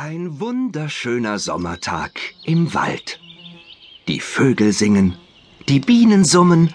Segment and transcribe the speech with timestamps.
[0.00, 3.18] Ein wunderschöner Sommertag im Wald.
[4.06, 5.16] Die Vögel singen,
[5.68, 6.72] die Bienen summen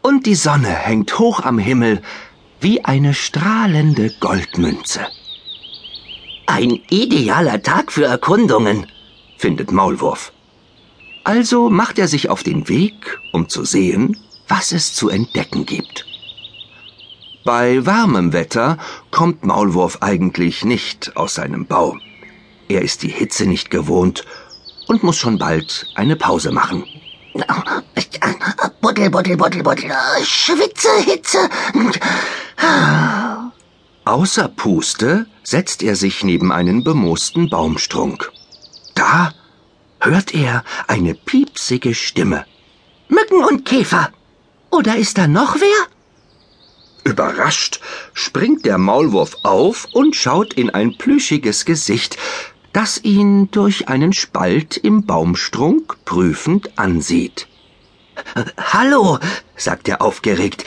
[0.00, 2.00] und die Sonne hängt hoch am Himmel
[2.60, 5.06] wie eine strahlende Goldmünze.
[6.46, 8.86] Ein idealer Tag für Erkundungen,
[9.36, 10.32] findet Maulwurf.
[11.22, 14.16] Also macht er sich auf den Weg, um zu sehen,
[14.48, 16.06] was es zu entdecken gibt.
[17.44, 18.78] Bei warmem Wetter
[19.10, 21.98] kommt Maulwurf eigentlich nicht aus seinem Bau.
[22.68, 24.24] Er ist die Hitze nicht gewohnt
[24.86, 26.84] und muss schon bald eine Pause machen.
[28.80, 29.90] Buddel, buddel, buddel, buddel,
[30.24, 31.38] Schwitze, Hitze.
[34.04, 38.30] Außer Puste setzt er sich neben einen bemoosten Baumstrunk.
[38.94, 39.32] Da
[40.00, 42.44] hört er eine piepsige Stimme.
[43.08, 44.10] Mücken und Käfer.
[44.70, 47.10] Oder ist da noch wer?
[47.10, 47.80] Überrascht
[48.14, 52.16] springt der Maulwurf auf und schaut in ein plüschiges Gesicht,
[52.74, 57.46] das ihn durch einen Spalt im Baumstrunk prüfend ansieht.
[58.58, 59.18] Hallo,
[59.56, 60.64] sagt er aufgeregt.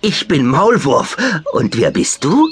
[0.00, 1.16] Ich bin Maulwurf.
[1.52, 2.48] Und wer bist du?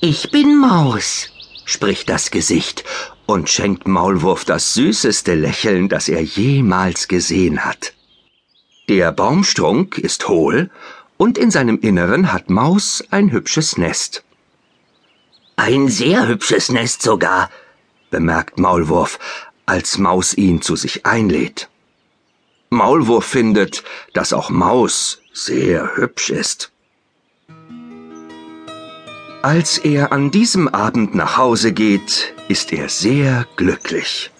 [0.00, 1.28] Ich bin Maus,
[1.64, 2.84] spricht das Gesicht
[3.26, 7.94] und schenkt Maulwurf das süßeste Lächeln, das er jemals gesehen hat.
[8.88, 10.70] Der Baumstrunk ist hohl
[11.16, 14.22] und in seinem Inneren hat Maus ein hübsches Nest.
[15.56, 17.50] Ein sehr hübsches Nest sogar,
[18.16, 19.18] bemerkt Maulwurf,
[19.66, 21.68] als Maus ihn zu sich einlädt.
[22.70, 26.72] Maulwurf findet, dass auch Maus sehr hübsch ist.
[29.42, 34.30] Als er an diesem Abend nach Hause geht, ist er sehr glücklich.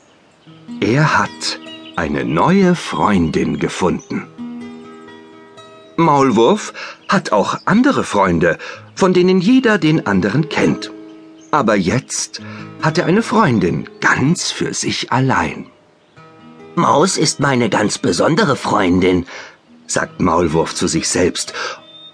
[0.81, 1.61] Er hat
[1.97, 4.27] eine neue Freundin gefunden.
[5.97, 6.73] Maulwurf
[7.11, 8.57] hat auch andere Freunde,
[8.95, 10.91] von denen jeder den anderen kennt.
[11.51, 12.41] Aber jetzt
[12.83, 15.67] hat er eine Freundin ganz für sich allein.
[16.75, 19.27] Maus ist meine ganz besondere Freundin,
[19.87, 21.55] sagt Maulwurf zu sich selbst,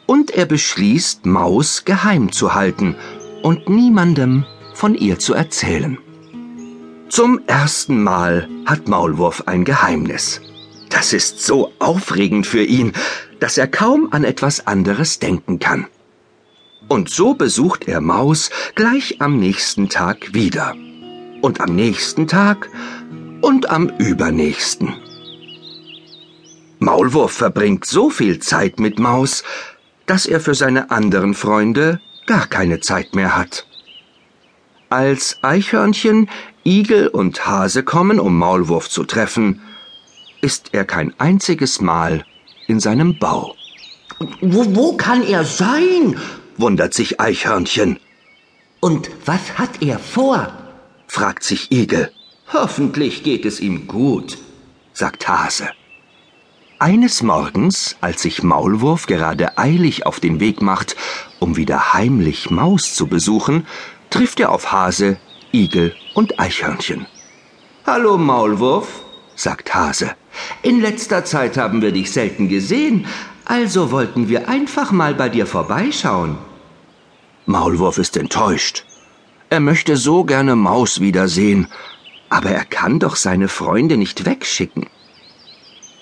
[0.06, 2.96] und er beschließt, Maus geheim zu halten
[3.42, 4.44] und niemandem
[4.74, 5.98] von ihr zu erzählen.
[7.08, 10.40] Zum ersten Mal hat Maulwurf ein Geheimnis.
[10.88, 12.92] Das ist so aufregend für ihn,
[13.40, 15.86] dass er kaum an etwas anderes denken kann.
[16.92, 20.74] Und so besucht er Maus gleich am nächsten Tag wieder.
[21.40, 22.68] Und am nächsten Tag
[23.40, 24.92] und am übernächsten.
[26.80, 29.42] Maulwurf verbringt so viel Zeit mit Maus,
[30.04, 33.66] dass er für seine anderen Freunde gar keine Zeit mehr hat.
[34.90, 36.28] Als Eichhörnchen,
[36.62, 39.62] Igel und Hase kommen, um Maulwurf zu treffen,
[40.42, 42.26] ist er kein einziges Mal
[42.66, 43.54] in seinem Bau.
[44.42, 46.18] Wo, wo kann er sein?
[46.62, 47.98] Wundert sich Eichhörnchen.
[48.80, 50.50] Und was hat er vor?
[51.06, 52.10] fragt sich Igel.
[52.52, 54.38] Hoffentlich geht es ihm gut,
[54.94, 55.68] sagt Hase.
[56.78, 60.96] Eines Morgens, als sich Maulwurf gerade eilig auf den Weg macht,
[61.38, 63.66] um wieder heimlich Maus zu besuchen,
[64.10, 65.18] trifft er auf Hase,
[65.52, 67.06] Igel und Eichhörnchen.
[67.86, 70.12] Hallo Maulwurf, sagt Hase.
[70.62, 73.06] In letzter Zeit haben wir dich selten gesehen,
[73.44, 76.38] also wollten wir einfach mal bei dir vorbeischauen.
[77.46, 78.84] Maulwurf ist enttäuscht.
[79.50, 81.66] Er möchte so gerne Maus wiedersehen,
[82.28, 84.86] aber er kann doch seine Freunde nicht wegschicken.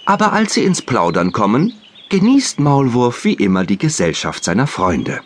[0.06, 1.73] Aber als sie ins Plaudern kommen,
[2.11, 5.21] genießt Maulwurf wie immer die Gesellschaft seiner Freunde.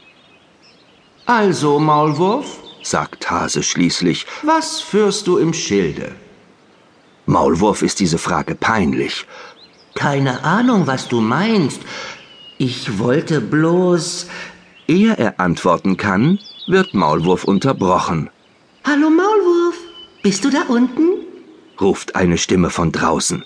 [1.27, 6.15] Also, Maulwurf, sagt Hase schließlich, was führst du im Schilde?
[7.27, 9.27] Maulwurf ist diese Frage peinlich.
[9.95, 11.81] Keine Ahnung, was du meinst.
[12.59, 14.27] Ich wollte bloß.
[14.87, 18.31] Ehe er antworten kann, wird Maulwurf unterbrochen.
[18.85, 19.79] Hallo Maulwurf,
[20.23, 21.03] bist du da unten?
[21.81, 23.45] ruft eine Stimme von draußen.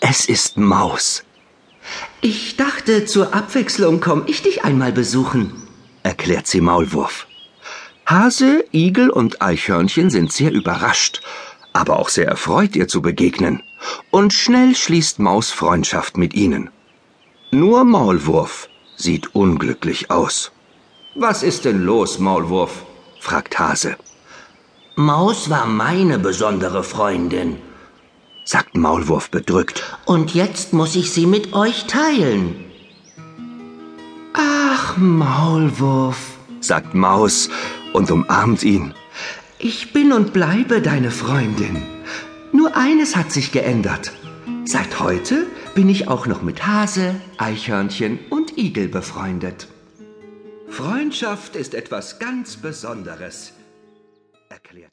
[0.00, 1.24] Es ist Maus.
[2.20, 5.52] Ich dachte, zur Abwechslung komm ich dich einmal besuchen,
[6.02, 7.26] erklärt sie Maulwurf.
[8.06, 11.22] Hase, Igel und Eichhörnchen sind sehr überrascht
[11.72, 13.62] aber auch sehr erfreut, ihr zu begegnen.
[14.10, 16.70] Und schnell schließt Maus Freundschaft mit ihnen.
[17.50, 20.52] Nur Maulwurf sieht unglücklich aus.
[21.14, 22.84] Was ist denn los, Maulwurf?
[23.20, 23.96] fragt Hase.
[24.96, 27.56] Maus war meine besondere Freundin,
[28.44, 29.82] sagt Maulwurf bedrückt.
[30.04, 32.64] Und jetzt muss ich sie mit euch teilen.
[34.34, 36.18] Ach, Maulwurf,
[36.60, 37.48] sagt Maus
[37.92, 38.94] und umarmt ihn.
[39.58, 41.82] Ich bin und bleibe deine Freundin.
[42.52, 44.12] Nur eines hat sich geändert.
[44.64, 48.18] Seit heute bin ich auch noch mit Hase, Eichhörnchen
[48.56, 49.68] Igel befreundet.
[50.68, 53.52] Freundschaft ist etwas ganz Besonderes,
[54.48, 54.92] erklärt